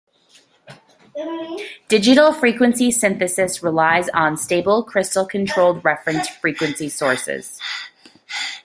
Digital 1.87 2.33
frequency 2.33 2.89
synthesis 2.89 3.61
relies 3.61 4.09
on 4.09 4.35
stable 4.35 4.83
crystal 4.83 5.27
controlled 5.27 5.85
reference 5.85 6.27
frequency 6.27 6.89
sources. 6.89 7.59